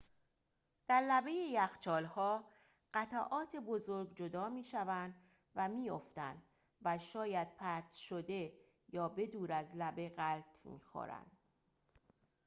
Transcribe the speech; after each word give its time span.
در 0.87 1.01
لبه 1.09 1.31
یخچال‌ها 1.33 2.47
قطعات 2.93 3.55
بزرگ 3.55 4.15
جدا 4.17 4.49
می‌شوند 4.49 5.15
و 5.55 5.67
می‌افتند 5.69 6.43
و 6.81 6.97
شاید 6.99 7.55
پرت 7.55 7.91
شده 7.91 8.53
یا 8.93 9.09
به 9.09 9.27
دور 9.27 9.51
از 9.51 9.75
لبه 9.75 10.09
غلت 10.09 10.61
می‌خورند 10.65 11.37